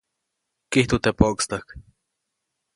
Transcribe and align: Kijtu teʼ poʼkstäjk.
Kijtu 0.71 0.97
teʼ 1.03 1.15
poʼkstäjk. 1.19 1.67